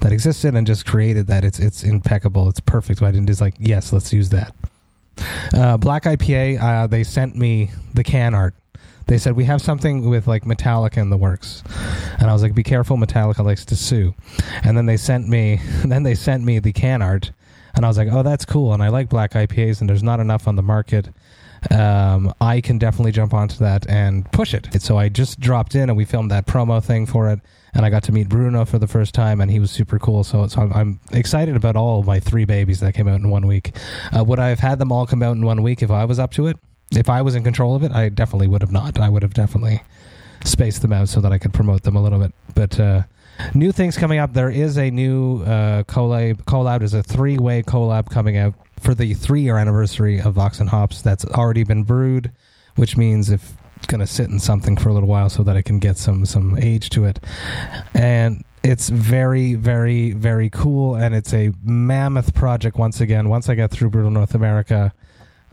[0.01, 1.45] that existed and just created that.
[1.45, 2.49] It's it's impeccable.
[2.49, 3.03] It's perfect.
[3.03, 4.55] I didn't just like yes, let's use that.
[5.53, 8.55] Uh, Black IPA, uh, they sent me the can art.
[9.07, 11.63] They said we have something with like Metallica in the works,
[12.19, 14.15] and I was like, "Be careful, Metallica likes to sue."
[14.65, 17.31] And then they sent me, then they sent me the can art,
[17.75, 20.19] and I was like, "Oh, that's cool." And I like Black IPAs, and there's not
[20.19, 21.11] enough on the market.
[21.71, 24.81] Um, I can definitely jump onto that and push it.
[24.83, 27.41] So I just dropped in, and we filmed that promo thing for it
[27.77, 30.25] and I got to meet Bruno for the first time, and he was super cool.
[30.25, 33.47] So, so I'm, I'm excited about all my three babies that came out in one
[33.47, 33.77] week.
[34.17, 36.19] Uh, would I have had them all come out in one week if I was
[36.19, 36.57] up to it?
[36.93, 38.99] If I was in control of it, I definitely would have not.
[38.99, 39.83] I would have definitely
[40.43, 42.33] spaced them out so that I could promote them a little bit.
[42.55, 43.03] But uh,
[43.53, 44.33] new things coming up.
[44.33, 46.45] There is a new uh, collab.
[46.45, 51.03] Collab is a three-way collab coming out for the three-year anniversary of Vox and Hops.
[51.03, 52.33] That's already been brewed,
[52.77, 53.55] which means if
[53.87, 56.25] going to sit in something for a little while so that I can get some
[56.27, 57.21] some age to it.
[57.95, 63.29] And it's very very very cool and it's a mammoth project once again.
[63.29, 64.93] Once I get through Brutal North America,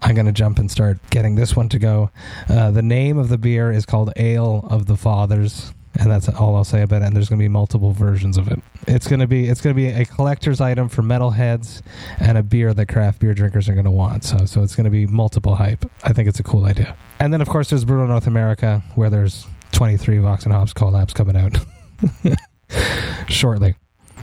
[0.01, 2.11] I'm going to jump and start getting this one to go.
[2.49, 6.55] Uh, the name of the beer is called Ale of the Fathers and that's all
[6.55, 7.05] I'll say about it.
[7.05, 8.59] And there's going to be multiple versions of it.
[8.87, 11.81] It's going to be it's going to be a collector's item for metalheads
[12.19, 14.23] and a beer that craft beer drinkers are going to want.
[14.23, 15.85] So so it's going to be multiple hype.
[16.03, 16.95] I think it's a cool idea.
[17.19, 21.13] And then of course there's Brutal North America where there's 23 Vox and Hops collabs
[21.13, 21.57] coming out
[23.29, 23.75] shortly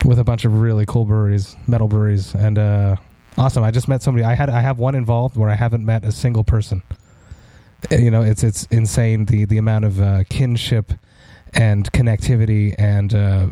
[0.05, 2.97] with a bunch of really cool breweries, metal breweries, and uh,
[3.37, 3.63] awesome.
[3.63, 4.25] I just met somebody.
[4.25, 6.83] I had I have one involved where I haven't met a single person.
[7.91, 10.93] You know, it's it's insane the the amount of uh, kinship
[11.55, 13.49] and connectivity and uh,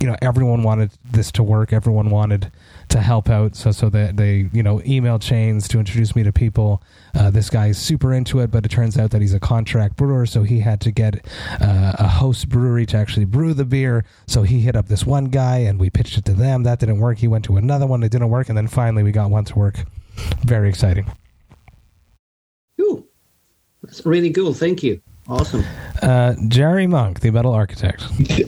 [0.00, 1.72] you know everyone wanted this to work.
[1.72, 2.50] Everyone wanted
[2.88, 3.56] to help out.
[3.56, 6.82] So so that they you know email chains to introduce me to people.
[7.14, 10.24] Uh, this is super into it but it turns out that he's a contract brewer
[10.24, 11.26] so he had to get
[11.60, 14.04] uh, a host brewery to actually brew the beer.
[14.26, 16.62] So he hit up this one guy and we pitched it to them.
[16.62, 17.18] That didn't work.
[17.18, 18.00] He went to another one.
[18.00, 18.48] That didn't work.
[18.48, 19.84] And then finally we got one to work.
[20.44, 21.10] Very exciting.
[22.80, 23.06] Ooh,
[23.82, 24.54] that's really cool.
[24.54, 25.00] Thank you
[25.32, 25.64] Awesome.
[26.02, 28.02] Uh, Jerry Monk, the metal architect.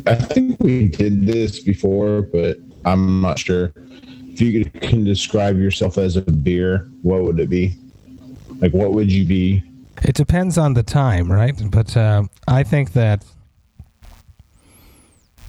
[0.07, 3.73] I think we did this before, but I'm not sure.
[4.29, 7.75] If you can describe yourself as a beer, what would it be?
[8.61, 9.63] Like, what would you be?
[10.03, 11.59] It depends on the time, right?
[11.71, 13.25] But uh, I think that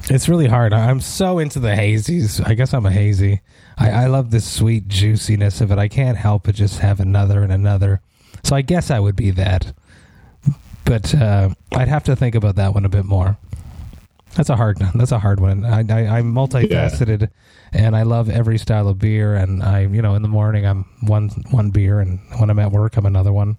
[0.10, 0.71] it's really hard.
[0.71, 2.41] I'm so into the hazies.
[2.48, 3.41] I guess I'm a hazy.
[3.78, 5.80] I, I love the sweet juiciness of it.
[5.80, 8.00] I can't help but just have another and another.
[8.45, 9.74] So I guess I would be that
[10.86, 13.38] but uh, I'd have to think about that one a bit more.
[14.36, 14.78] That's a hard.
[14.93, 15.65] That's a hard one.
[15.65, 17.28] I, I am multifaceted, yeah.
[17.86, 19.36] and I love every style of beer.
[19.36, 22.71] And I, you know, in the morning I'm one one beer, and when I'm at
[22.71, 23.58] work I'm another one.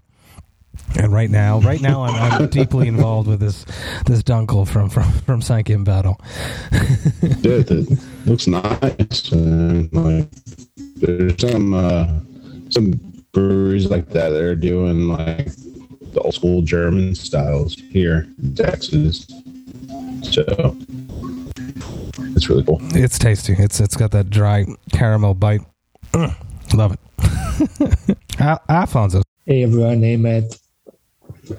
[0.99, 3.65] And right now, right now I'm, I'm deeply involved with this
[4.05, 6.21] this dunkel from from from Sankim Battle.
[7.41, 9.33] Dude, it looks nice.
[9.33, 10.29] And like,
[10.97, 12.07] there's some uh,
[12.69, 13.01] some
[13.33, 15.49] breweries like that that are doing like
[16.17, 19.27] the old school German styles here in Texas.
[20.23, 20.75] So
[22.35, 22.81] it's really cool.
[22.95, 23.53] It's tasty.
[23.53, 25.61] It's it's got that dry caramel bite.
[26.13, 26.35] Mm,
[26.75, 28.19] love it.
[28.41, 29.23] Al- Alfonso.
[29.45, 30.59] Hey everyone, hey Matt.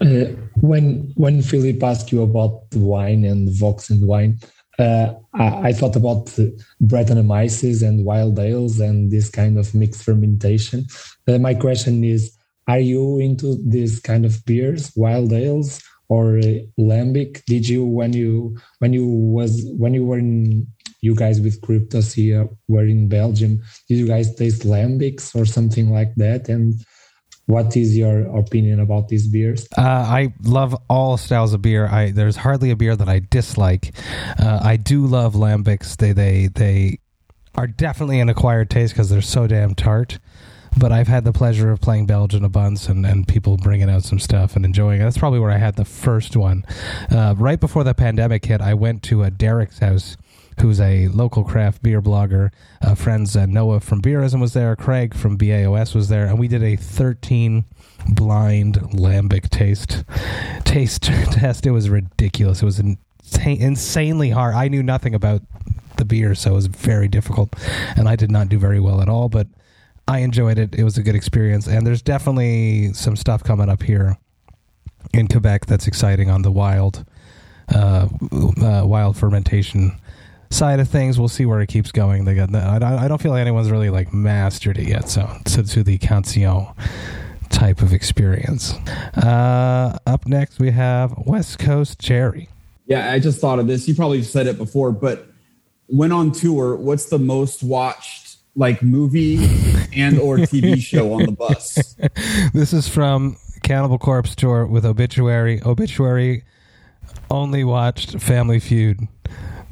[0.02, 4.40] Uh, when when Philip asked you about the wine and Vox and wine,
[4.80, 6.26] uh, I, I, thought about
[6.84, 10.86] Brettanomyces and wild ales and this kind of mixed fermentation.
[11.28, 12.37] Uh, my question is:
[12.68, 16.40] Are you into this kind of beers, wild ales or
[16.80, 17.44] lambic?
[17.46, 20.68] Did you when you when you was when you were in
[21.02, 23.62] you guys with Cryptopsy were in Belgium?
[23.88, 26.50] Did you guys taste lambics or something like that?
[26.50, 26.74] And
[27.46, 29.68] what is your opinion about these beers?
[29.78, 31.88] Uh, I love all styles of beer.
[31.88, 33.94] I there's hardly a beer that I dislike.
[34.38, 35.96] Uh, I do love lambics.
[35.96, 37.00] They they they
[37.56, 40.20] are definitely an acquired taste because they're so damn tart.
[40.80, 44.04] But I've had the pleasure of playing Belgian a bunch and, and people bringing out
[44.04, 45.04] some stuff and enjoying it.
[45.04, 46.66] That's probably where I had the first one.
[47.10, 50.18] Uh, right before the pandemic hit, I went to a Derek's house
[50.62, 52.52] who's a local craft beer blogger.
[52.82, 56.48] Uh, friends uh, Noah from Beerism was there, Craig from BAOS was there, and we
[56.48, 57.66] did a 13
[58.10, 60.04] blind lambic taste
[60.64, 61.66] taste test.
[61.66, 62.62] It was ridiculous.
[62.62, 64.56] It was insane, insanely hard.
[64.56, 65.42] I knew nothing about
[65.98, 67.54] the beer, so it was very difficult,
[67.96, 69.30] and I did not do very well at all.
[69.30, 69.48] But
[70.08, 70.76] I enjoyed it.
[70.76, 74.18] It was a good experience, and there's definitely some stuff coming up here
[75.14, 77.06] in Quebec that's exciting on the wild,
[77.74, 78.08] uh,
[78.62, 80.00] uh, wild fermentation
[80.50, 81.20] side of things.
[81.20, 82.26] We'll see where it keeps going.
[82.26, 82.54] They got.
[82.56, 85.10] I, don't feel like anyone's really like mastered it yet.
[85.10, 86.74] So to, to the Cantillon
[87.50, 88.74] type of experience.
[89.16, 92.50] Uh, up next, we have West Coast Cherry.
[92.86, 93.88] Yeah, I just thought of this.
[93.88, 95.28] You probably said it before, but
[95.88, 98.27] when on tour, what's the most watched
[98.58, 99.38] like movie
[99.94, 101.96] and or TV show on the bus?
[102.54, 105.62] this is from Cannibal Corpse tour with Obituary.
[105.64, 106.44] Obituary
[107.32, 109.08] only watched Family Feud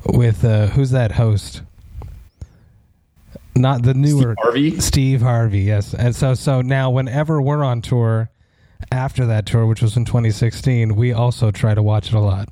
[0.06, 1.64] with uh, who's that host?
[3.56, 4.80] Not the newer Steve Harvey.
[4.80, 5.94] Steve Harvey, yes.
[5.94, 8.30] And so so now whenever we're on tour
[8.92, 12.50] after that tour, which was in 2016, we also try to watch it a lot.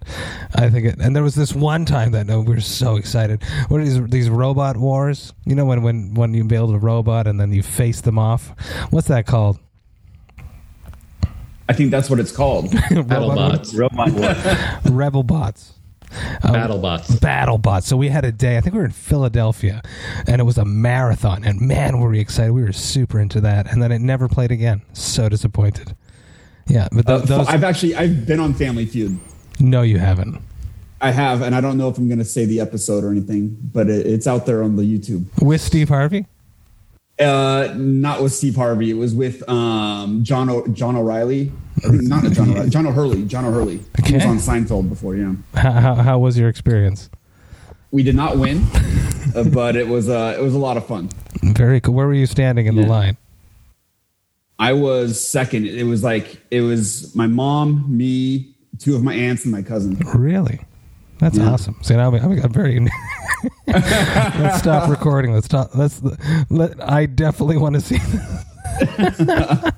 [0.55, 3.43] I think it, and there was this one time that no, we were so excited.
[3.67, 5.33] What are these these robot wars?
[5.45, 8.53] You know when when when you build a robot and then you face them off.
[8.89, 9.59] What's that called?
[11.69, 12.65] I think that's what it's called.
[12.71, 13.77] Battlebots.
[13.77, 14.93] Robot War.
[14.93, 15.73] Rebel bots.
[16.43, 17.19] Um, BattleBots.
[17.19, 17.83] BattleBots.
[17.83, 18.57] So we had a day.
[18.57, 19.81] I think we were in Philadelphia,
[20.27, 21.43] and it was a marathon.
[21.43, 22.51] And man, were we excited!
[22.51, 23.71] We were super into that.
[23.71, 24.81] And then it never played again.
[24.93, 25.95] So disappointed.
[26.67, 27.47] Yeah, but th- Uh, those.
[27.47, 29.19] I've actually I've been on Family Feud.
[29.59, 30.39] no, you haven't.
[31.01, 33.57] I have, and I don't know if I'm going to say the episode or anything,
[33.73, 35.25] but it, it's out there on the YouTube.
[35.41, 36.25] With Steve Harvey.
[37.19, 38.89] Uh, not with Steve Harvey.
[38.89, 41.51] It was with um John o- John O'Reilly.
[41.83, 42.69] Not John O'Reilly.
[42.69, 43.23] John O'Hurley.
[43.25, 43.81] John O'Hurley.
[44.05, 45.15] He was on Seinfeld before.
[45.15, 45.33] Yeah.
[45.55, 47.09] How, how, how was your experience?
[47.91, 48.65] We did not win,
[49.35, 51.09] uh, but it was uh it was a lot of fun.
[51.43, 51.93] Very cool.
[51.93, 53.17] Where were you standing in the line?
[54.59, 55.67] I was second.
[55.67, 59.95] It was like it was my mom, me, two of my aunts, and my cousin.
[60.13, 60.61] Really?
[61.19, 61.51] That's Yeah.
[61.51, 61.75] awesome.
[61.81, 62.79] See, now I'm, I'm very.
[63.67, 65.33] let's stop recording.
[65.33, 65.75] Let's stop.
[65.75, 66.01] Let's.
[66.49, 67.99] Let, I definitely want to see.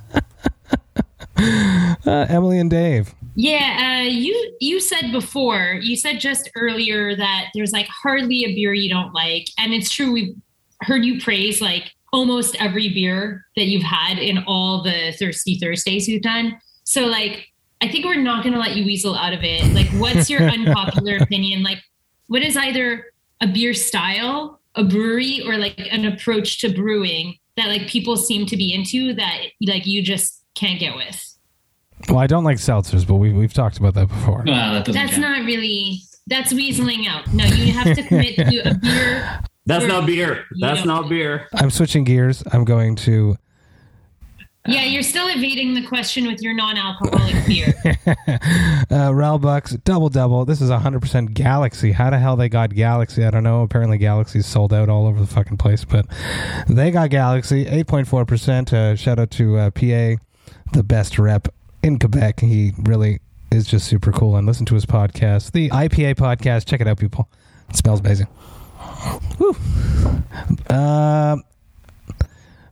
[1.38, 3.14] uh, Emily and Dave.
[3.36, 8.56] Yeah, uh, you you said before, you said just earlier that there's like hardly a
[8.56, 10.12] beer you don't like, and it's true.
[10.14, 10.36] We've
[10.82, 16.08] heard you praise like almost every beer that you've had in all the Thirsty Thursdays
[16.08, 16.58] you've done.
[16.86, 17.50] So like,
[17.82, 19.74] I think we're not going to let you weasel out of it.
[19.74, 21.62] Like, what's your unpopular opinion?
[21.62, 21.80] Like,
[22.28, 23.08] what is either
[23.42, 28.46] a beer style, a brewery, or like an approach to brewing that like people seem
[28.46, 31.38] to be into that like you just can't get with?
[32.08, 34.44] Well, I don't like seltzers, but we, we've talked about that before.
[34.94, 36.00] That's not really.
[36.28, 37.32] That's weaseling out.
[37.34, 39.42] No, you have to commit to a beer.
[39.66, 40.46] That's or- not beer.
[40.60, 41.48] That's don't- not beer.
[41.54, 42.44] I'm switching gears.
[42.52, 43.36] I'm going to.
[44.68, 47.72] Yeah, you're still evading the question with your non-alcoholic beer.
[48.90, 50.44] uh, Ral Bucks double double.
[50.44, 51.92] This is 100% Galaxy.
[51.92, 53.24] How the hell they got Galaxy?
[53.24, 53.62] I don't know.
[53.62, 56.08] Apparently, Galaxy's sold out all over the fucking place, but
[56.68, 58.74] they got Galaxy 8.4%.
[58.74, 60.16] Uh, shout out to uh, PA,
[60.74, 61.48] the best rep
[61.84, 62.40] in Quebec.
[62.40, 63.20] He really
[63.52, 64.36] is just super cool.
[64.36, 66.66] And listen to his podcast, the IPA podcast.
[66.66, 67.30] Check it out, people.
[67.70, 68.28] It smells amazing.
[70.70, 71.44] Um,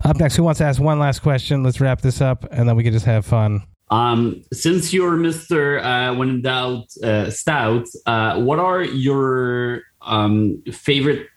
[0.03, 1.63] up next, who wants to ask one last question?
[1.63, 3.63] Let's wrap this up, and then we can just have fun.
[3.89, 10.61] Um, since you're Mister uh, when in doubt uh, stout, uh, what are your um,
[10.71, 11.27] favorite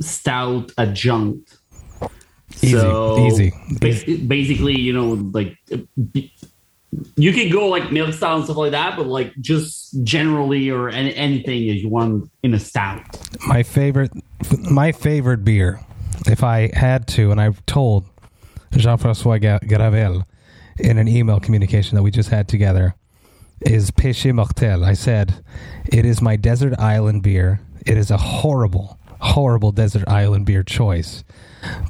[0.00, 1.56] stout adjunct?
[2.62, 3.52] Easy, easy.
[3.80, 5.56] ba- basically, you know, like
[7.16, 10.88] you can go like milk stout and stuff like that, but like just generally or
[10.88, 13.02] any, anything you want in a stout.
[13.46, 14.12] my favorite
[14.70, 15.80] my favorite beer
[16.26, 18.04] if i had to and i've told
[18.72, 20.24] jean-francois gravel
[20.78, 22.94] in an email communication that we just had together
[23.62, 25.42] is péché mortel i said
[25.86, 31.24] it is my desert island beer it is a horrible, horrible desert island beer choice.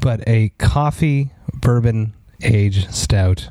[0.00, 3.50] But a coffee bourbon age stout,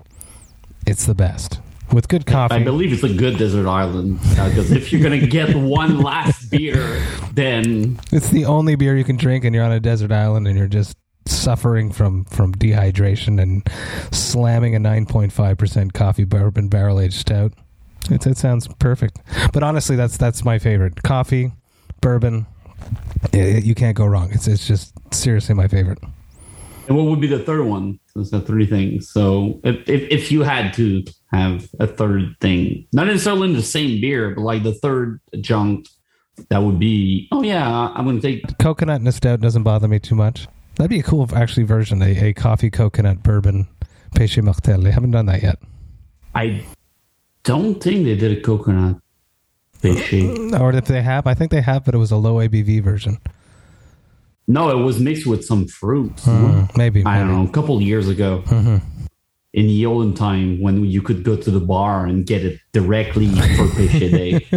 [0.85, 1.59] it's the best.
[1.91, 2.55] With good coffee.
[2.55, 6.49] I believe it's a good desert island uh, because if you're gonna get one last
[6.49, 6.99] beer,
[7.33, 10.57] then It's the only beer you can drink, and you're on a desert island, and
[10.57, 13.63] you're just suffering from from dehydration and
[14.11, 17.53] slamming a 9.5% coffee bourbon barrel aged stout.
[18.09, 19.19] It, it sounds perfect.
[19.53, 21.03] But honestly, that's that's my favorite.
[21.03, 21.51] Coffee,
[22.01, 22.45] bourbon.
[23.33, 24.29] i- you can't go wrong.
[24.31, 25.99] It's it's just seriously my favorite.
[26.87, 27.99] And what would be the third one?
[28.13, 29.09] There's the three things.
[29.09, 33.63] So if, if if you had to have a third thing, not necessarily in the
[33.63, 35.87] same beer, but like the third junk,
[36.49, 37.27] that would be.
[37.31, 40.47] Oh yeah, I'm gonna take Coconut in a stout doesn't bother me too much.
[40.75, 42.01] That'd be a cool actually version.
[42.01, 43.67] A, a coffee coconut bourbon
[44.15, 44.81] péché mortel.
[44.81, 45.59] They haven't done that yet.
[46.35, 46.65] I
[47.43, 49.01] don't think they did a coconut mm,
[49.79, 50.55] fishy.
[50.55, 53.19] Or if they have, I think they have, but it was a low ABV version.
[54.47, 56.11] No, it was mixed with some fruit.
[56.21, 57.03] Hmm, maybe.
[57.05, 57.43] I don't know.
[57.47, 58.81] A couple of years ago, Mhm.
[59.53, 63.27] in the olden time, when you could go to the bar and get it directly
[63.29, 64.47] for Péché Day.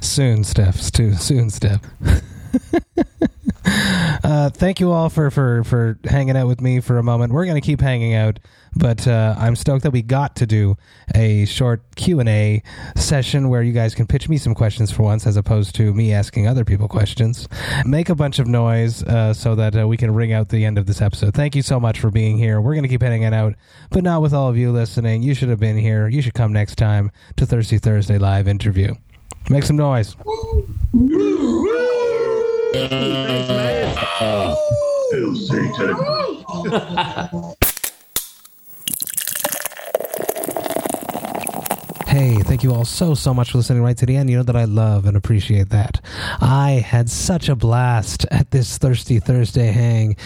[0.00, 0.90] soon, Steph.
[0.92, 1.80] Too soon, Steph.
[3.64, 7.32] uh, thank you all for, for, for hanging out with me for a moment.
[7.32, 8.38] We're going to keep hanging out,
[8.74, 10.76] but uh, I'm stoked that we got to do
[11.14, 12.62] a short Q and A
[12.96, 16.12] session where you guys can pitch me some questions for once, as opposed to me
[16.12, 17.48] asking other people questions.
[17.84, 20.78] Make a bunch of noise uh, so that uh, we can ring out the end
[20.78, 21.34] of this episode.
[21.34, 22.60] Thank you so much for being here.
[22.60, 23.54] We're going to keep hanging out,
[23.90, 25.22] but not with all of you listening.
[25.22, 26.08] You should have been here.
[26.08, 28.94] You should come next time to Thirsty Thursday live interview.
[29.48, 30.16] Make some noise.
[35.12, 35.96] Eu sei que era.
[42.10, 44.28] Hey, thank you all so, so much for listening right to the end.
[44.28, 46.00] You know that I love and appreciate that.
[46.40, 50.16] I had such a blast at this Thirsty Thursday hang.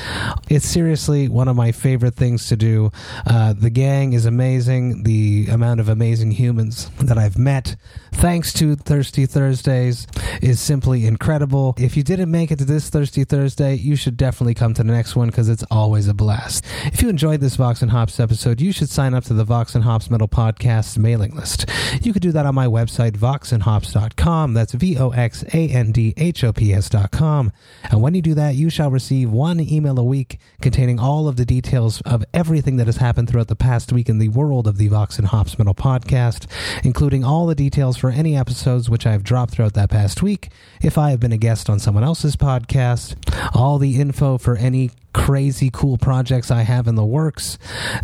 [0.49, 2.91] It's seriously one of my favorite things to do.
[3.26, 5.03] Uh, the gang is amazing.
[5.03, 7.76] The amount of amazing humans that I've met,
[8.12, 10.07] thanks to Thirsty Thursdays,
[10.41, 11.74] is simply incredible.
[11.76, 14.91] If you didn't make it to this Thirsty Thursday, you should definitely come to the
[14.91, 16.64] next one because it's always a blast.
[16.87, 19.74] If you enjoyed this Vox and Hops episode, you should sign up to the Vox
[19.74, 21.66] and Hops Metal Podcast mailing list.
[22.00, 24.54] You could do that on my website, voxandhops.com.
[24.54, 27.52] That's V O X A N D H O P S.com.
[27.90, 31.36] And when you do that, you shall receive one email a week containing all of
[31.36, 34.78] the details of everything that has happened throughout the past week in the world of
[34.78, 36.46] the Vox and Hops Metal Podcast,
[36.84, 40.50] including all the details for any episodes which I have dropped throughout that past week,
[40.80, 43.16] if I have been a guest on someone else's podcast,
[43.54, 47.56] all the info for any crazy cool projects I have in the works,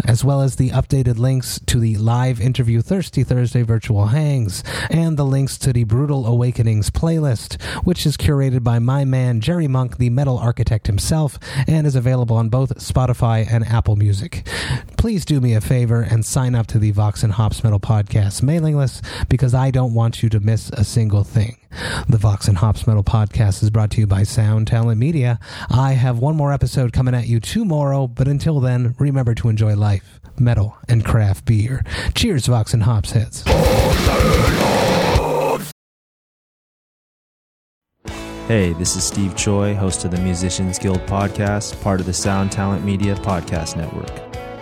[0.04, 5.16] as well as the updated links to the live interview Thirsty Thursday virtual hangs, and
[5.16, 9.98] the links to the Brutal Awakenings playlist, which is curated by my man Jerry Monk,
[9.98, 14.46] the metal architect himself, and is available on both Spotify and Apple Music.
[14.96, 18.42] Please do me a favor and sign up to the Vox and Hops Metal Podcast
[18.42, 21.59] mailing list because I don't want you to miss a single thing.
[22.08, 25.38] The Vox and Hops Metal Podcast is brought to you by Sound Talent Media.
[25.68, 29.76] I have one more episode coming at you tomorrow, but until then, remember to enjoy
[29.76, 31.84] life, metal, and craft beer.
[32.14, 33.44] Cheers, Vox and Hops heads.
[38.48, 42.50] Hey, this is Steve Choi, host of the Musicians Guild podcast, part of the Sound
[42.50, 44.30] Talent Media Podcast Network.